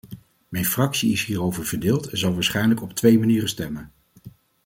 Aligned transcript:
Mijn 0.49 0.65
fractie 0.65 1.11
is 1.11 1.25
hierover 1.25 1.65
verdeeld 1.65 2.07
en 2.07 2.17
zal 2.17 2.33
waarschijnlijk 2.33 2.81
op 2.81 2.93
twee 2.93 3.19
manieren 3.19 3.49
stemmen. 3.49 3.91